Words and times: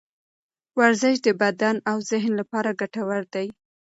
ورزش 0.77 1.15
د 1.25 1.27
بدن 1.41 1.75
او 1.89 1.97
ذهن 2.09 2.31
لپاره 2.39 2.77
ګټور 2.81 3.21
دی. 3.33 3.47